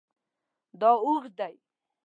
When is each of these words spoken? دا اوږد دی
دا 0.79 0.91
اوږد 1.03 1.33
دی 1.39 1.55